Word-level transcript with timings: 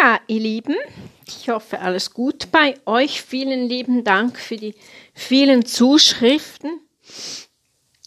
Ja, 0.00 0.18
ihr 0.26 0.40
Lieben, 0.40 0.76
ich 1.26 1.48
hoffe, 1.48 1.80
alles 1.80 2.12
gut 2.12 2.50
bei 2.50 2.74
euch. 2.86 3.22
Vielen 3.22 3.68
lieben 3.68 4.02
Dank 4.02 4.38
für 4.38 4.56
die 4.56 4.74
vielen 5.12 5.66
Zuschriften. 5.66 6.80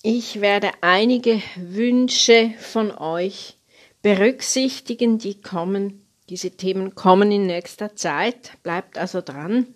Ich 0.01 0.41
werde 0.41 0.71
einige 0.81 1.41
Wünsche 1.55 2.53
von 2.59 2.91
euch 2.91 3.57
berücksichtigen, 4.01 5.17
die 5.17 5.39
kommen. 5.41 6.05
Diese 6.29 6.51
Themen 6.51 6.95
kommen 6.95 7.31
in 7.31 7.45
nächster 7.45 7.95
Zeit. 7.95 8.51
Bleibt 8.63 8.97
also 8.97 9.21
dran. 9.21 9.67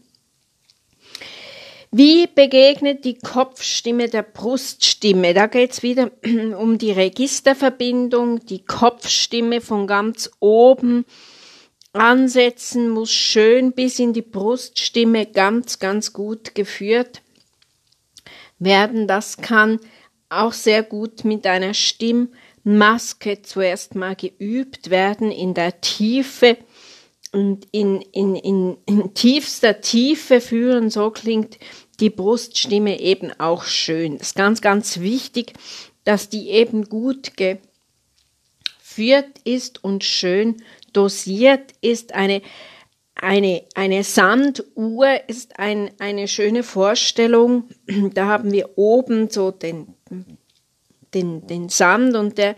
Wie 1.92 2.28
begegnet 2.28 3.06
die 3.06 3.20
Kopfstimme 3.20 4.10
der 4.10 4.24
Bruststimme? 4.24 5.34
Da 5.34 5.48
geht 5.48 5.72
es 5.72 5.84
wieder 5.84 6.12
um 6.58 6.78
die 6.78 6.92
Registerverbindung, 6.92 8.46
die 8.46 8.64
Kopfstimme 8.64 9.62
von 9.62 9.88
ganz 9.88 10.32
oben 10.40 11.06
ansetzen, 11.94 12.90
muss 12.90 13.12
schön 13.12 13.74
bis 13.74 14.00
in 14.00 14.14
die 14.14 14.22
Bruststimme 14.22 15.26
ganz, 15.26 15.80
ganz 15.80 16.14
gut 16.14 16.56
geführt 16.56 17.22
werden. 18.60 19.08
Das 19.08 19.38
kann 19.38 19.80
auch 20.30 20.54
sehr 20.54 20.84
gut 20.84 21.26
mit 21.26 21.46
einer 21.46 21.74
Stimmmaske 21.74 23.42
zuerst 23.42 23.96
mal 23.96 24.16
geübt 24.16 24.90
werden 24.90 25.32
in 25.32 25.54
der 25.54 25.82
Tiefe 25.82 26.58
und 27.34 27.68
in, 27.72 28.02
in, 28.02 28.36
in, 28.36 28.78
in 28.86 29.14
tiefster 29.14 29.82
Tiefe 29.82 30.42
führen. 30.42 30.90
So 30.90 31.12
klingt 31.12 31.58
die 32.00 32.10
Bruststimme 32.10 33.00
eben 33.00 33.32
auch 33.40 33.64
schön. 33.64 34.18
Das 34.18 34.28
ist 34.30 34.36
ganz, 34.36 34.62
ganz 34.62 35.00
wichtig, 35.00 35.54
dass 36.04 36.30
die 36.30 36.50
eben 36.50 36.86
gut 36.90 37.34
geführt 37.38 39.30
ist 39.44 39.84
und 39.84 40.04
schön 40.04 40.64
dosiert 40.94 41.74
ist. 41.82 42.14
Eine, 42.14 42.42
eine, 43.16 43.64
eine 43.76 44.04
Sanduhr 44.04 45.08
ist 45.28 45.60
ein, 45.60 45.92
eine 46.00 46.28
schöne 46.28 46.64
Vorstellung. 46.64 47.70
Da 48.14 48.28
haben 48.28 48.52
wir 48.52 48.78
oben 48.78 49.30
so 49.30 49.52
den, 49.52 49.94
den, 51.14 51.48
den 51.48 51.70
Sand 51.70 52.16
und 52.16 52.38
der 52.38 52.56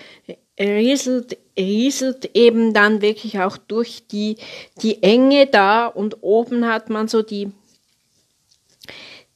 rieselt, 0.59 1.37
rieselt 1.57 2.29
eben 2.35 2.73
dann 2.73 3.01
wirklich 3.01 3.39
auch 3.39 3.57
durch 3.57 4.07
die, 4.07 4.37
die 4.81 5.01
Enge 5.03 5.47
da 5.47 5.87
und 5.87 6.17
oben 6.21 6.67
hat 6.67 6.89
man 6.89 7.07
so 7.07 7.21
die, 7.21 7.51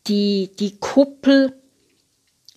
die, 0.08 0.52
die 0.60 0.78
Kuppel 0.78 1.54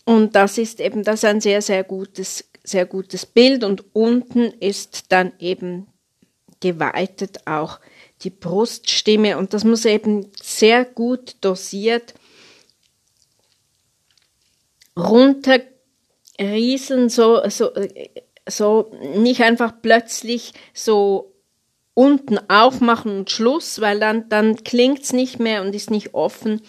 und 0.05 0.35
das 0.35 0.59
ist 0.59 0.81
eben 0.81 1.05
das 1.05 1.21
ist 1.21 1.25
ein 1.25 1.41
sehr, 1.41 1.63
sehr 1.63 1.85
gutes, 1.85 2.51
sehr 2.65 2.87
gutes 2.87 3.27
Bild 3.27 3.65
und 3.65 3.85
unten 3.95 4.53
ist 4.61 5.13
dann 5.13 5.33
eben 5.39 5.87
geweitet 6.61 7.47
auch 7.47 7.81
die 8.23 8.31
Bruststimme 8.31 9.39
und 9.39 9.55
das 9.55 9.65
muss 9.65 9.85
eben 9.85 10.31
sehr 10.41 10.85
gut 10.85 11.37
dosiert 11.41 12.15
runterrieseln, 14.97 17.09
so, 17.09 17.41
so, 17.49 17.71
so 18.47 18.91
nicht 19.15 19.43
einfach 19.43 19.73
plötzlich 19.81 20.53
so 20.75 21.33
unten 21.95 22.39
aufmachen 22.51 23.19
und 23.19 23.31
Schluss, 23.31 23.81
weil 23.81 24.01
dann, 24.01 24.29
dann 24.29 24.63
klingt's 24.65 25.13
nicht 25.13 25.39
mehr 25.39 25.63
und 25.63 25.75
ist 25.75 25.91
nicht 25.91 26.15
offen. 26.15 26.63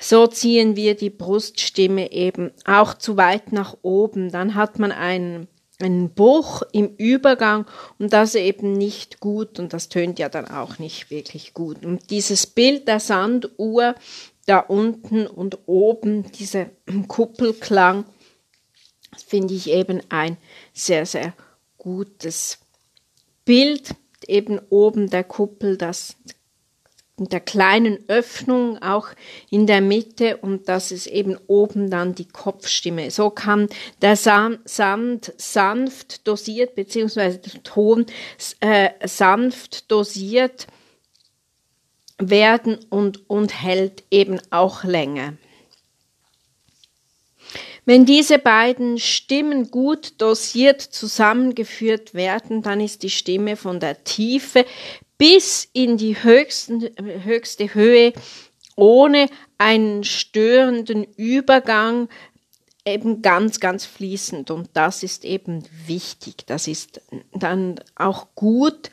So 0.00 0.26
ziehen 0.26 0.76
wir 0.76 0.96
die 0.96 1.10
Bruststimme 1.10 2.12
eben 2.12 2.52
auch 2.64 2.94
zu 2.94 3.16
weit 3.16 3.52
nach 3.52 3.76
oben. 3.82 4.30
Dann 4.30 4.54
hat 4.54 4.78
man 4.78 4.92
einen, 4.92 5.48
einen 5.80 6.10
Bruch 6.12 6.62
im 6.72 6.94
Übergang 6.96 7.66
und 7.98 8.12
das 8.12 8.34
eben 8.34 8.72
nicht 8.72 9.20
gut 9.20 9.58
und 9.58 9.72
das 9.72 9.88
tönt 9.88 10.18
ja 10.18 10.28
dann 10.28 10.48
auch 10.48 10.78
nicht 10.78 11.10
wirklich 11.10 11.54
gut. 11.54 11.84
Und 11.84 12.10
dieses 12.10 12.46
Bild 12.46 12.88
der 12.88 13.00
Sanduhr 13.00 13.94
da 14.46 14.58
unten 14.58 15.26
und 15.26 15.58
oben, 15.66 16.30
dieser 16.32 16.66
Kuppelklang, 17.08 18.04
finde 19.26 19.54
ich 19.54 19.70
eben 19.70 20.00
ein 20.08 20.36
sehr, 20.72 21.06
sehr 21.06 21.34
gutes 21.76 22.58
Bild. 23.44 23.94
Eben 24.26 24.60
oben 24.68 25.08
der 25.08 25.24
Kuppel, 25.24 25.76
das 25.76 26.16
der 27.26 27.40
kleinen 27.40 27.98
Öffnung 28.08 28.80
auch 28.80 29.08
in 29.50 29.66
der 29.66 29.80
Mitte 29.80 30.36
und 30.36 30.68
das 30.68 30.92
ist 30.92 31.06
eben 31.06 31.36
oben 31.46 31.90
dann 31.90 32.14
die 32.14 32.28
Kopfstimme. 32.28 33.10
So 33.10 33.30
kann 33.30 33.68
der 34.02 34.16
Sand 34.16 35.32
sanft 35.36 36.26
dosiert 36.28 36.74
beziehungsweise 36.74 37.38
der 37.38 37.62
Ton 37.62 38.06
äh, 38.60 38.90
sanft 39.04 39.90
dosiert 39.90 40.66
werden 42.18 42.78
und, 42.90 43.28
und 43.28 43.62
hält 43.62 44.04
eben 44.10 44.40
auch 44.50 44.84
länger. 44.84 45.34
Wenn 47.88 48.04
diese 48.04 48.38
beiden 48.38 48.98
Stimmen 48.98 49.70
gut 49.70 50.20
dosiert 50.20 50.82
zusammengeführt 50.82 52.12
werden, 52.12 52.60
dann 52.60 52.80
ist 52.80 53.02
die 53.02 53.08
Stimme 53.08 53.56
von 53.56 53.80
der 53.80 54.04
Tiefe 54.04 54.66
bis 55.18 55.68
in 55.72 55.96
die 55.96 56.22
höchsten, 56.22 56.88
höchste 57.24 57.74
Höhe 57.74 58.12
ohne 58.76 59.28
einen 59.58 60.04
störenden 60.04 61.04
Übergang 61.16 62.08
eben 62.86 63.22
ganz, 63.22 63.60
ganz 63.60 63.84
fließend. 63.84 64.50
Und 64.50 64.70
das 64.72 65.02
ist 65.02 65.24
eben 65.24 65.64
wichtig. 65.86 66.46
Das 66.46 66.68
ist 66.68 67.00
dann 67.32 67.80
auch 67.96 68.28
gut, 68.34 68.90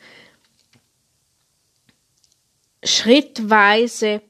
schrittweise 2.84 4.22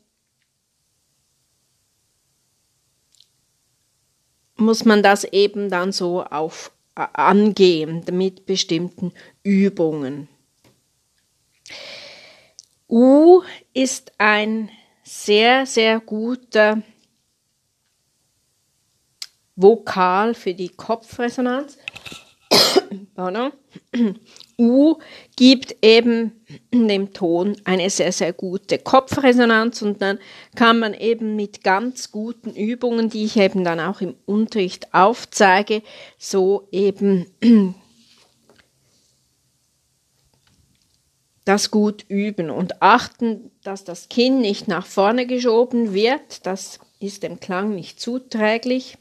muss 4.57 4.85
man 4.85 5.03
das 5.03 5.25
eben 5.25 5.69
dann 5.69 5.93
so 5.93 6.23
auf 6.23 6.73
angehen 6.95 8.05
mit 8.11 8.47
bestimmten 8.47 9.13
Übungen. 9.43 10.29
U 12.89 13.43
ist 13.75 14.13
ein 14.19 14.71
sehr, 15.03 15.67
sehr 15.67 16.01
guter 16.01 16.83
Vokal 19.57 20.35
für 20.35 20.55
die 20.55 20.69
Kopfresonanz. 20.69 21.79
U 24.59 24.97
gibt 25.37 25.77
eben 25.83 26.33
dem 26.73 27.13
Ton 27.13 27.57
eine 27.65 27.91
sehr, 27.91 28.13
sehr 28.13 28.33
gute 28.33 28.79
Kopfresonanz 28.79 29.83
und 29.83 30.01
dann 30.01 30.19
kann 30.55 30.79
man 30.79 30.95
eben 30.95 31.37
mit 31.37 31.63
ganz 31.63 32.11
guten 32.11 32.55
Übungen, 32.55 33.11
die 33.11 33.25
ich 33.25 33.37
eben 33.37 33.65
dann 33.65 33.81
auch 33.81 34.01
im 34.01 34.15
Unterricht 34.25 34.95
aufzeige, 34.95 35.83
so 36.19 36.69
eben 36.71 37.27
das 41.47 41.71
gut 41.71 42.05
üben 42.09 42.51
und 42.51 42.83
achten, 42.83 43.53
dass 43.63 43.85
das 43.85 44.11
Kinn 44.11 44.41
nicht 44.41 44.69
nach 44.69 44.85
vorne 44.85 45.27
geschoben 45.27 45.95
wird, 45.95 46.45
das 46.45 46.81
ist 46.99 47.23
dem 47.23 47.41
Klang 47.41 47.75
nicht 47.75 48.01
zuträglich. 48.01 48.99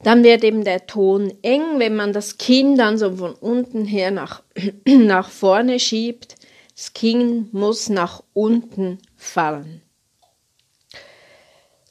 Dann 0.00 0.24
wird 0.24 0.44
eben 0.44 0.64
der 0.64 0.86
Ton 0.86 1.32
eng, 1.42 1.78
wenn 1.78 1.96
man 1.96 2.12
das 2.12 2.36
Kinn 2.36 2.76
dann 2.76 2.98
so 2.98 3.16
von 3.16 3.34
unten 3.34 3.84
her 3.84 4.10
nach, 4.10 4.42
nach 4.86 5.30
vorne 5.30 5.80
schiebt. 5.80 6.34
Das 6.74 6.92
Kinn 6.94 7.48
muss 7.52 7.88
nach 7.88 8.22
unten 8.32 8.98
fallen. 9.16 9.82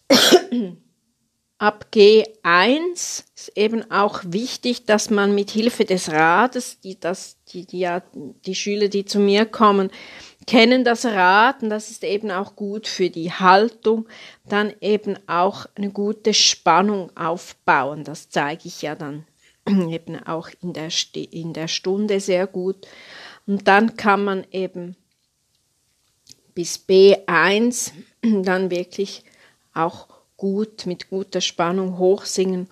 Ab 1.59 1.87
G1 1.91 3.23
ist 3.35 3.51
eben 3.55 3.89
auch 3.89 4.21
wichtig, 4.23 4.85
dass 4.85 5.09
man 5.09 5.33
mit 5.33 5.49
Hilfe 5.49 5.85
des 5.85 6.11
Rades, 6.11 6.79
die, 6.81 6.99
das, 6.99 7.37
die, 7.51 7.65
die, 7.65 7.79
ja, 7.79 8.03
die 8.13 8.53
Schüler, 8.53 8.89
die 8.89 9.05
zu 9.05 9.19
mir 9.19 9.45
kommen, 9.45 9.89
kennen 10.45 10.83
das 10.83 11.05
Rad 11.05 11.63
und 11.63 11.69
das 11.71 11.89
ist 11.89 12.03
eben 12.03 12.29
auch 12.29 12.55
gut 12.55 12.87
für 12.87 13.09
die 13.09 13.31
Haltung, 13.31 14.07
dann 14.45 14.71
eben 14.81 15.17
auch 15.27 15.65
eine 15.75 15.89
gute 15.89 16.35
Spannung 16.35 17.15
aufbauen. 17.17 18.03
Das 18.03 18.29
zeige 18.29 18.67
ich 18.67 18.83
ja 18.83 18.93
dann 18.93 19.25
eben 19.67 20.15
auch 20.27 20.49
in 20.61 20.73
der, 20.73 20.89
in 21.31 21.53
der 21.53 21.67
Stunde 21.67 22.19
sehr 22.19 22.45
gut. 22.45 22.87
Und 23.47 23.67
dann 23.67 23.97
kann 23.97 24.23
man 24.23 24.45
eben 24.51 24.95
bis 26.53 26.85
B1 26.87 27.93
dann 28.21 28.69
wirklich 28.69 29.23
auch 29.73 30.16
gut, 30.37 30.85
mit 30.85 31.09
guter 31.09 31.41
Spannung 31.41 31.97
hochsingen. 31.97 32.69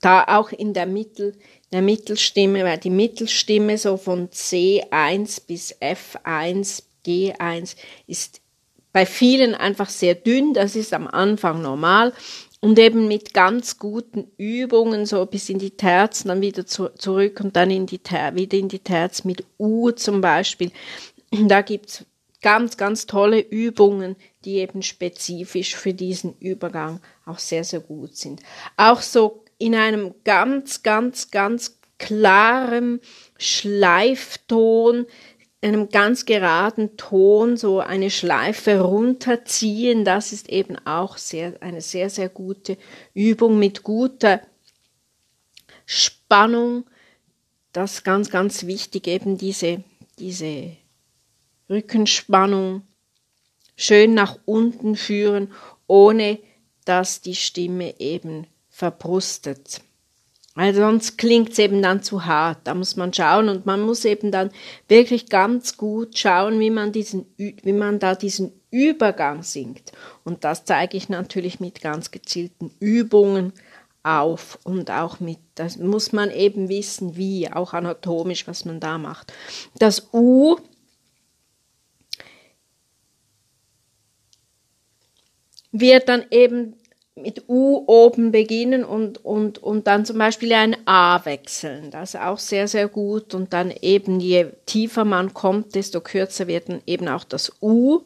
Da 0.00 0.24
auch 0.24 0.50
in 0.50 0.72
der 0.72 0.86
Mittel, 0.86 1.36
der 1.72 1.82
Mittelstimme, 1.82 2.64
weil 2.64 2.78
die 2.78 2.90
Mittelstimme 2.90 3.78
so 3.78 3.96
von 3.96 4.30
C1 4.30 5.42
bis 5.46 5.76
F1, 5.80 6.82
G1 7.06 7.76
ist 8.06 8.40
bei 8.92 9.06
vielen 9.06 9.54
einfach 9.54 9.88
sehr 9.88 10.14
dünn. 10.14 10.54
Das 10.54 10.74
ist 10.74 10.92
am 10.94 11.06
Anfang 11.06 11.62
normal. 11.62 12.12
und 12.62 12.78
eben 12.78 13.08
mit 13.08 13.32
ganz 13.32 13.78
guten 13.78 14.30
Übungen, 14.36 15.06
so 15.06 15.24
bis 15.24 15.48
in 15.48 15.58
die 15.58 15.70
Terz, 15.70 16.24
dann 16.24 16.42
wieder 16.42 16.66
zu, 16.66 16.90
zurück 16.90 17.40
und 17.40 17.56
dann 17.56 17.70
in 17.70 17.86
die 17.86 18.00
Ter 18.00 18.34
wieder 18.34 18.58
in 18.58 18.68
die 18.68 18.80
Terz 18.80 19.24
mit 19.24 19.44
U 19.58 19.90
zum 19.92 20.20
Beispiel. 20.20 20.70
Da 21.30 21.62
gibt's 21.62 22.04
ganz, 22.42 22.76
ganz 22.76 23.06
tolle 23.06 23.40
Übungen, 23.40 24.16
die 24.44 24.56
eben 24.56 24.82
spezifisch 24.82 25.76
für 25.76 25.94
diesen 25.94 26.36
Übergang 26.38 27.00
auch 27.26 27.38
sehr, 27.38 27.64
sehr 27.64 27.80
gut 27.80 28.16
sind. 28.16 28.40
Auch 28.76 29.02
so 29.02 29.44
in 29.58 29.74
einem 29.74 30.14
ganz, 30.24 30.82
ganz, 30.82 31.30
ganz 31.30 31.78
klaren 31.98 33.00
Schleifton, 33.38 35.06
einem 35.62 35.90
ganz 35.90 36.24
geraden 36.24 36.96
Ton 36.96 37.58
so 37.58 37.80
eine 37.80 38.10
Schleife 38.10 38.80
runterziehen, 38.80 40.06
das 40.06 40.32
ist 40.32 40.48
eben 40.48 40.78
auch 40.86 41.18
sehr, 41.18 41.60
eine 41.60 41.82
sehr, 41.82 42.08
sehr 42.08 42.30
gute 42.30 42.78
Übung 43.12 43.58
mit 43.58 43.82
guter 43.82 44.40
Spannung. 45.84 46.84
Das 47.72 48.02
ganz, 48.02 48.30
ganz 48.30 48.64
wichtig, 48.64 49.06
eben 49.06 49.36
diese, 49.36 49.84
diese 50.18 50.76
Rückenspannung 51.70 52.82
schön 53.76 54.12
nach 54.12 54.38
unten 54.44 54.96
führen, 54.96 55.52
ohne 55.86 56.38
dass 56.84 57.20
die 57.20 57.34
Stimme 57.34 57.98
eben 58.00 58.46
verbrustet. 58.68 59.80
Weil 60.54 60.74
sonst 60.74 61.16
klingt 61.16 61.52
es 61.52 61.58
eben 61.58 61.80
dann 61.80 62.02
zu 62.02 62.26
hart. 62.26 62.58
Da 62.64 62.74
muss 62.74 62.96
man 62.96 63.14
schauen 63.14 63.48
und 63.48 63.66
man 63.66 63.80
muss 63.80 64.04
eben 64.04 64.32
dann 64.32 64.50
wirklich 64.88 65.28
ganz 65.28 65.76
gut 65.76 66.18
schauen, 66.18 66.58
wie 66.58 66.70
man 66.70 66.92
diesen, 66.92 67.26
wie 67.36 67.72
man 67.72 68.00
da 68.00 68.14
diesen 68.14 68.52
Übergang 68.70 69.42
singt. 69.42 69.92
Und 70.24 70.44
das 70.44 70.64
zeige 70.64 70.96
ich 70.96 71.08
natürlich 71.08 71.60
mit 71.60 71.80
ganz 71.80 72.10
gezielten 72.10 72.74
Übungen 72.80 73.52
auf 74.02 74.58
und 74.64 74.90
auch 74.90 75.20
mit, 75.20 75.38
das 75.54 75.76
muss 75.76 76.12
man 76.12 76.30
eben 76.30 76.68
wissen, 76.68 77.16
wie, 77.16 77.50
auch 77.52 77.72
anatomisch, 77.72 78.46
was 78.48 78.64
man 78.64 78.80
da 78.80 78.98
macht. 78.98 79.32
Das 79.78 80.08
U 80.12 80.56
wird 85.72 86.08
dann 86.08 86.24
eben 86.30 86.74
mit 87.16 87.48
U 87.48 87.84
oben 87.86 88.32
beginnen 88.32 88.84
und, 88.84 89.24
und, 89.24 89.58
und 89.62 89.86
dann 89.86 90.04
zum 90.04 90.18
Beispiel 90.18 90.52
ein 90.52 90.76
A 90.86 91.24
wechseln. 91.24 91.90
Das 91.90 92.14
ist 92.14 92.20
auch 92.20 92.38
sehr, 92.38 92.68
sehr 92.68 92.88
gut. 92.88 93.34
Und 93.34 93.52
dann 93.52 93.70
eben, 93.70 94.20
je 94.20 94.46
tiefer 94.66 95.04
man 95.04 95.34
kommt, 95.34 95.74
desto 95.74 96.00
kürzer 96.00 96.46
wird 96.46 96.68
dann 96.68 96.82
eben 96.86 97.08
auch 97.08 97.24
das 97.24 97.52
U. 97.60 98.02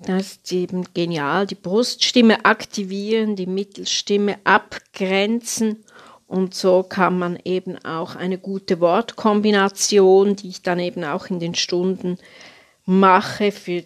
Das 0.00 0.32
ist 0.32 0.52
eben 0.52 0.84
genial. 0.94 1.46
Die 1.46 1.56
Bruststimme 1.56 2.44
aktivieren, 2.44 3.36
die 3.36 3.46
Mittelstimme 3.46 4.36
abgrenzen. 4.44 5.84
Und 6.26 6.54
so 6.54 6.82
kann 6.82 7.18
man 7.18 7.38
eben 7.44 7.82
auch 7.84 8.14
eine 8.14 8.38
gute 8.38 8.80
Wortkombination, 8.80 10.36
die 10.36 10.50
ich 10.50 10.62
dann 10.62 10.78
eben 10.78 11.02
auch 11.04 11.26
in 11.30 11.40
den 11.40 11.54
Stunden 11.54 12.18
mache, 12.84 13.50
für 13.50 13.82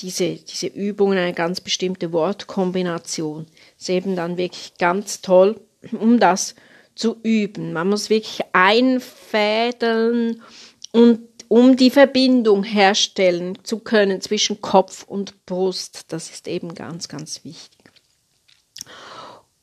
diese, 0.00 0.34
diese 0.36 0.66
Übungen, 0.66 1.18
eine 1.18 1.32
ganz 1.32 1.60
bestimmte 1.60 2.12
Wortkombination. 2.12 3.46
Ist 3.78 3.88
eben 3.88 4.16
dann 4.16 4.36
wirklich 4.36 4.74
ganz 4.78 5.22
toll, 5.22 5.60
um 5.92 6.18
das 6.20 6.54
zu 6.94 7.16
üben. 7.22 7.72
Man 7.72 7.88
muss 7.88 8.10
wirklich 8.10 8.40
einfädeln 8.52 10.42
und 10.92 11.20
um 11.48 11.76
die 11.76 11.90
Verbindung 11.90 12.64
herstellen 12.64 13.58
zu 13.62 13.78
können 13.78 14.20
zwischen 14.20 14.60
Kopf 14.60 15.04
und 15.04 15.46
Brust. 15.46 16.12
Das 16.12 16.30
ist 16.30 16.48
eben 16.48 16.74
ganz, 16.74 17.08
ganz 17.08 17.44
wichtig. 17.44 17.78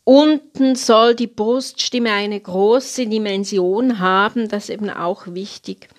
Unten 0.05 0.75
soll 0.75 1.15
die 1.15 1.27
Bruststimme 1.27 2.11
eine 2.11 2.39
große 2.39 3.07
Dimension 3.07 3.99
haben, 3.99 4.49
das 4.49 4.65
ist 4.65 4.69
eben 4.71 4.89
auch 4.89 5.27
wichtig 5.27 5.89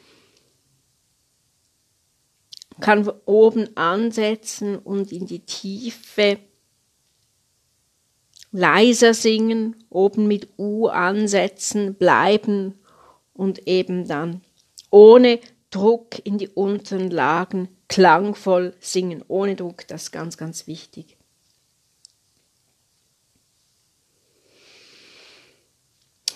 kann 2.80 3.08
oben 3.26 3.76
ansetzen 3.76 4.78
und 4.78 5.12
in 5.12 5.26
die 5.26 5.40
Tiefe 5.40 6.38
leiser 8.52 9.14
singen, 9.14 9.76
oben 9.90 10.28
mit 10.28 10.48
U 10.58 10.86
ansetzen, 10.86 11.94
bleiben 11.94 12.74
und 13.32 13.66
eben 13.66 14.06
dann 14.06 14.42
ohne 14.90 15.40
Druck 15.70 16.24
in 16.24 16.38
die 16.38 16.48
unteren 16.48 17.10
Lagen 17.10 17.68
klangvoll 17.88 18.74
singen, 18.78 19.24
ohne 19.26 19.56
Druck, 19.56 19.88
das 19.88 20.04
ist 20.04 20.12
ganz, 20.12 20.36
ganz 20.36 20.68
wichtig. 20.68 21.16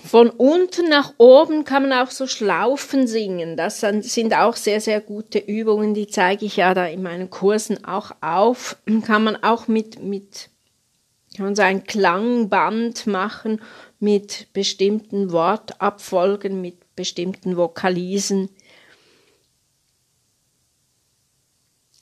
Von 0.05 0.31
unten 0.31 0.89
nach 0.89 1.15
oben 1.19 1.65
kann 1.65 1.89
man 1.89 1.93
auch 1.93 2.11
so 2.11 2.27
Schlaufen 2.27 3.07
singen. 3.07 3.57
Das 3.57 3.81
sind 3.81 4.35
auch 4.35 4.57
sehr, 4.57 4.81
sehr 4.81 5.01
gute 5.01 5.39
Übungen. 5.39 5.95
Die 5.95 6.07
zeige 6.07 6.47
ich 6.47 6.57
ja 6.57 6.73
da 6.73 6.87
in 6.87 7.03
meinen 7.03 7.31
Kursen 7.31 7.85
auch 7.85 8.13
auf. 8.21 8.77
Kann 9.05 9.25
man 9.25 9.43
auch 9.43 9.69
mit, 9.69 10.03
mit, 10.03 10.51
kann 11.37 11.47
man 11.47 11.57
so 11.57 11.63
ein 11.63 11.85
Klangband 11.85 13.07
machen 13.07 13.61
mit 13.99 14.53
bestimmten 14.53 15.33
Wortabfolgen, 15.33 16.61
mit 16.61 16.95
bestimmten 16.95 17.57
Vokalisen. 17.57 18.51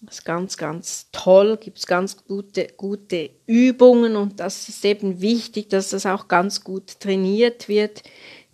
Das 0.06 0.18
ist 0.18 0.24
ganz, 0.24 0.56
ganz 0.56 1.08
toll, 1.10 1.56
gibt 1.56 1.78
es 1.78 1.86
ganz 1.86 2.24
gute, 2.24 2.68
gute 2.76 3.30
Übungen 3.46 4.14
und 4.14 4.38
das 4.38 4.68
ist 4.68 4.84
eben 4.84 5.20
wichtig, 5.20 5.68
dass 5.68 5.90
das 5.90 6.06
auch 6.06 6.28
ganz 6.28 6.62
gut 6.62 7.00
trainiert 7.00 7.68
wird, 7.68 8.04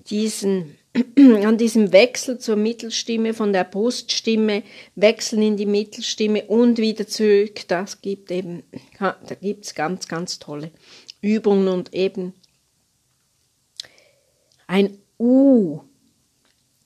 diesen, 0.08 0.78
an 1.44 1.58
diesem 1.58 1.93
Wechsel 1.93 2.38
zur 2.38 2.56
Mittelstimme, 2.56 3.34
von 3.34 3.52
der 3.52 3.64
Bruststimme, 3.64 4.62
wechseln 4.94 5.43
in 5.43 5.56
die 5.58 5.66
Mittelstimme 5.66 6.44
und 6.44 6.78
wieder 6.78 7.06
zurück. 7.06 7.69
Das 7.69 8.00
gibt 8.00 8.31
eben, 8.31 8.62
da 8.99 9.34
gibt 9.38 9.66
es 9.66 9.75
ganz, 9.75 10.08
ganz 10.08 10.38
tolle 10.38 10.70
Übungen 11.20 11.69
und 11.69 11.93
eben 11.93 12.32
ein 14.66 14.96
U 15.19 15.82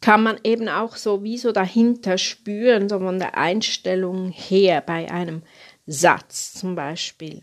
kann 0.06 0.22
man 0.22 0.38
eben 0.44 0.68
auch 0.68 0.94
so 0.94 1.24
wie 1.24 1.36
so 1.36 1.50
dahinter 1.50 2.16
spüren, 2.16 2.88
so 2.88 3.00
von 3.00 3.18
der 3.18 3.36
Einstellung 3.36 4.30
her 4.30 4.80
bei 4.80 5.10
einem 5.10 5.42
Satz 5.88 6.54
zum 6.54 6.76
Beispiel. 6.76 7.40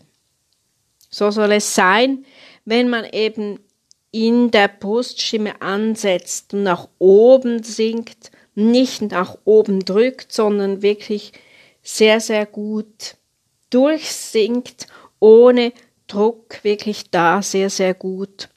So 1.10 1.30
soll 1.30 1.52
es 1.52 1.74
sein, 1.74 2.24
wenn 2.64 2.88
man 2.88 3.04
eben 3.04 3.60
in 4.12 4.50
der 4.50 4.68
Bruststimme 4.68 5.60
ansetzt 5.60 6.54
und 6.54 6.62
nach 6.62 6.88
oben 6.98 7.62
singt, 7.62 8.30
nicht 8.54 9.02
nach 9.02 9.36
oben 9.44 9.84
drückt, 9.84 10.32
sondern 10.32 10.80
wirklich 10.80 11.32
sehr, 11.82 12.18
sehr 12.18 12.46
gut 12.46 13.16
durchsingt, 13.68 14.86
ohne 15.20 15.74
Druck, 16.06 16.64
wirklich 16.64 17.10
da 17.10 17.42
sehr, 17.42 17.68
sehr 17.68 17.92
gut 17.92 18.48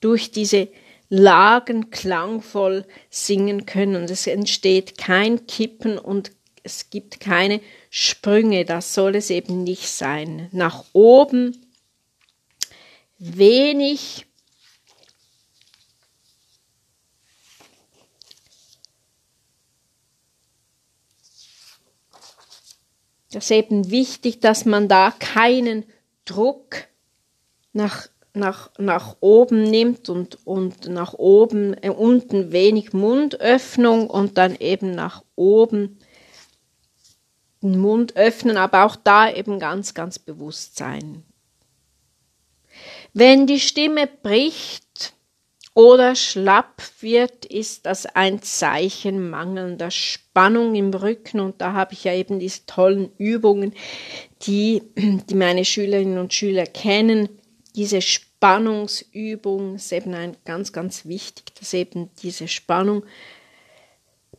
durch 0.00 0.30
diese 0.30 0.68
Lagen 1.08 1.90
klangvoll 1.90 2.86
singen 3.10 3.66
können 3.66 3.96
und 3.96 4.10
es 4.10 4.26
entsteht 4.26 4.98
kein 4.98 5.46
Kippen 5.46 5.98
und 5.98 6.32
es 6.62 6.90
gibt 6.90 7.20
keine 7.20 7.60
Sprünge, 7.90 8.64
das 8.64 8.92
soll 8.92 9.14
es 9.14 9.30
eben 9.30 9.62
nicht 9.62 9.88
sein. 9.88 10.48
Nach 10.52 10.84
oben 10.92 11.56
wenig 13.18 14.26
Das 23.36 23.44
ist 23.44 23.50
eben 23.50 23.90
wichtig, 23.90 24.40
dass 24.40 24.64
man 24.64 24.88
da 24.88 25.10
keinen 25.10 25.84
Druck 26.24 26.86
nach 27.74 28.08
nach, 28.36 28.70
nach 28.78 29.16
oben 29.20 29.62
nimmt 29.62 30.08
und, 30.08 30.46
und 30.46 30.88
nach 30.88 31.14
oben, 31.14 31.74
äh, 31.82 31.90
unten 31.90 32.52
wenig 32.52 32.92
Mundöffnung 32.92 34.08
und 34.08 34.38
dann 34.38 34.56
eben 34.56 34.92
nach 34.92 35.24
oben 35.34 35.98
den 37.62 37.78
Mund 37.78 38.16
öffnen, 38.16 38.56
aber 38.56 38.84
auch 38.84 38.96
da 38.96 39.32
eben 39.32 39.58
ganz, 39.58 39.94
ganz 39.94 40.18
bewusst 40.18 40.76
sein. 40.76 41.24
Wenn 43.12 43.46
die 43.46 43.60
Stimme 43.60 44.06
bricht 44.06 45.14
oder 45.74 46.14
schlapp 46.14 46.82
wird, 47.00 47.44
ist 47.46 47.86
das 47.86 48.06
ein 48.06 48.42
Zeichen 48.42 49.30
mangelnder 49.30 49.90
Spannung 49.90 50.74
im 50.74 50.92
Rücken 50.92 51.40
und 51.40 51.60
da 51.60 51.72
habe 51.72 51.94
ich 51.94 52.04
ja 52.04 52.14
eben 52.14 52.38
diese 52.38 52.66
tollen 52.66 53.10
Übungen, 53.18 53.72
die, 54.42 54.82
die 54.96 55.34
meine 55.34 55.64
Schülerinnen 55.64 56.18
und 56.18 56.34
Schüler 56.34 56.66
kennen, 56.66 57.28
diese 57.74 58.00
Spannungsübung 58.38 59.76
ist 59.76 59.92
eben 59.92 60.14
ein 60.14 60.36
ganz, 60.44 60.72
ganz 60.72 61.06
wichtig, 61.06 61.54
dass 61.58 61.72
eben 61.72 62.10
diese 62.22 62.48
Spannung 62.48 63.04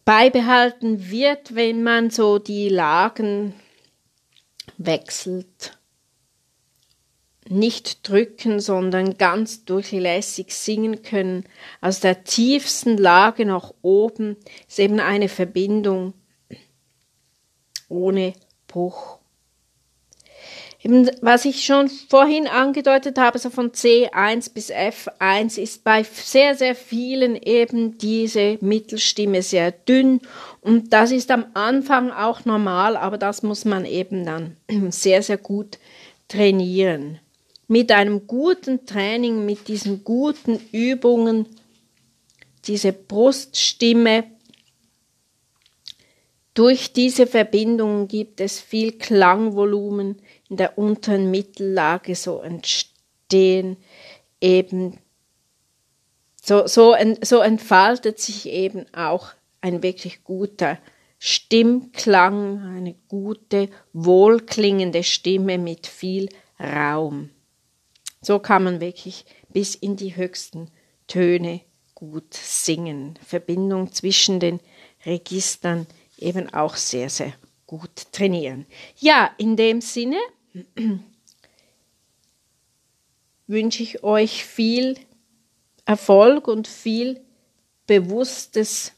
beibehalten 0.06 1.10
wird, 1.10 1.56
wenn 1.56 1.84
man 1.84 2.12
so 2.12 2.38
die 2.38 2.70
Lagen 2.70 3.54
wechselt. 4.78 5.78
nicht 7.50 8.08
drücken, 8.08 8.60
sondern 8.60 9.18
ganz 9.18 9.66
durchlässig 9.66 10.54
singen 10.54 11.02
können. 11.02 11.46
Aus 11.82 12.00
der 12.00 12.24
tiefsten 12.24 12.98
Lage 12.98 13.46
nach 13.46 13.74
oben 13.82 14.38
ist 14.68 14.80
eben 14.80 15.00
eine 15.00 15.30
Verbindung 15.30 16.14
ohne 17.90 18.34
Bruch. 18.68 19.17
Was 21.22 21.46
ich 21.46 21.66
schon 21.66 21.90
vorhin 21.90 22.48
angedeutet 22.48 23.18
habe, 23.18 23.40
so 23.40 23.50
von 23.50 23.72
C1 23.72 24.54
bis 24.54 24.72
F1 24.72 25.60
ist 25.60 25.84
bei 25.84 26.04
sehr, 26.04 26.54
sehr 26.54 26.76
vielen 26.76 27.36
eben 27.36 27.98
diese 27.98 28.60
Mittelstimme 28.62 29.42
sehr 29.42 29.72
dünn 29.72 30.22
und 30.62 30.94
das 30.94 31.12
ist 31.12 31.32
am 31.32 31.46
Anfang 31.56 32.12
auch 32.12 32.46
normal, 32.46 32.96
aber 32.96 33.18
das 33.18 33.42
muss 33.42 33.66
man 33.66 33.86
eben 33.86 34.24
dann 34.24 34.56
sehr, 34.92 35.24
sehr 35.24 35.38
gut 35.38 35.80
trainieren. 36.28 37.20
Mit 37.68 37.92
einem 37.92 38.28
guten 38.28 38.86
Training, 38.86 39.46
mit 39.46 39.68
diesen 39.68 40.04
guten 40.04 40.60
Übungen, 40.72 41.48
diese 42.66 42.94
Bruststimme 42.94 44.26
durch 46.58 46.92
diese 46.92 47.28
Verbindung 47.28 48.08
gibt 48.08 48.42
es 48.42 48.60
viel 48.60 48.94
Klangvolumen 48.94 50.18
in 50.50 50.58
der 50.58 50.78
unteren 50.78 51.30
Mittellage, 51.32 52.16
so 52.16 52.40
entstehen 52.40 53.78
eben, 54.42 55.00
so, 56.42 56.68
so, 56.68 56.96
so 57.22 57.40
entfaltet 57.40 58.20
sich 58.20 58.48
eben 58.48 58.86
auch 58.94 59.34
ein 59.62 59.84
wirklich 59.84 60.24
guter 60.24 60.78
Stimmklang, 61.20 62.64
eine 62.64 62.96
gute, 63.10 63.70
wohlklingende 63.92 65.04
Stimme 65.04 65.58
mit 65.58 65.88
viel 65.88 66.30
Raum. 66.60 67.32
So 68.22 68.40
kann 68.40 68.64
man 68.64 68.80
wirklich 68.80 69.26
bis 69.50 69.76
in 69.76 69.96
die 69.96 70.16
höchsten 70.16 70.70
Töne 71.08 71.62
gut 71.96 72.34
singen. 72.34 73.18
Verbindung 73.26 73.92
zwischen 73.92 74.40
den 74.40 74.60
Registern 75.06 75.88
eben 76.18 76.54
auch 76.54 76.76
sehr, 76.76 77.10
sehr 77.10 77.34
gut 77.66 78.12
trainieren. 78.12 78.66
Ja, 78.98 79.32
in 79.38 79.56
dem 79.56 79.82
Sinne 79.82 80.18
wünsche 83.48 83.84
ich 83.84 84.04
euch 84.04 84.46
viel 84.46 84.98
Erfolg 85.86 86.48
und 86.48 86.68
viel 86.68 87.22
bewusstes 87.88 88.94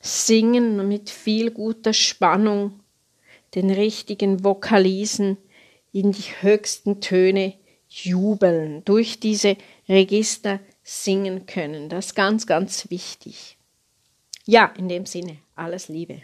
Singen 0.00 0.88
mit 0.88 1.10
viel 1.10 1.50
guter 1.50 1.92
Spannung, 1.92 2.80
den 3.54 3.70
richtigen 3.70 4.44
Vokalisen 4.44 5.36
in 5.92 6.12
die 6.12 6.32
höchsten 6.40 7.00
Töne 7.00 7.54
jubeln, 7.88 8.84
durch 8.84 9.18
diese 9.18 9.56
Register 9.88 10.60
singen 10.82 11.46
können. 11.46 11.88
Das 11.88 12.06
ist 12.06 12.14
ganz, 12.14 12.46
ganz 12.46 12.88
wichtig. 12.90 13.58
Ja, 14.46 14.72
in 14.78 14.88
dem 14.88 15.06
Sinne, 15.06 15.38
alles 15.56 15.88
Liebe. 15.88 16.20